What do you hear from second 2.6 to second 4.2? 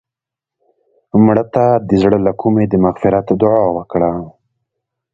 د مغفرت دعا وکړه